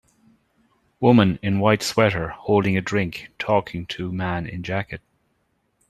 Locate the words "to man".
3.85-4.47